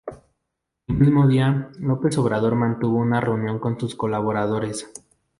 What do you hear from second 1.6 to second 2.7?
López Obrador